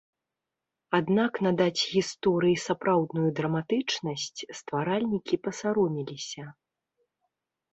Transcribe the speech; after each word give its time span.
Аднак 0.99 1.33
надаць 1.47 1.83
гісторыі 1.97 2.55
сапраўдную 2.67 3.27
драматычнасць 3.41 4.39
стваральнікі 4.61 5.35
пасаромеліся. 5.49 6.43